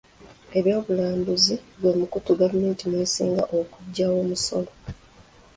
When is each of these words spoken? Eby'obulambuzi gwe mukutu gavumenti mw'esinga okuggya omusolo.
Eby'obulambuzi 0.57 1.55
gwe 1.79 1.91
mukutu 1.99 2.31
gavumenti 2.41 2.83
mw'esinga 2.91 3.43
okuggya 3.59 4.07
omusolo. 4.19 4.71